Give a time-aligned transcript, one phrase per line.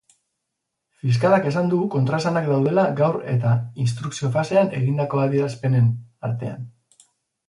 [1.01, 3.51] Fiskalak esan du kontraesanak daudela gaur eta
[3.83, 5.93] instrukzio fasean egindako adierazpenen
[6.29, 6.65] artean.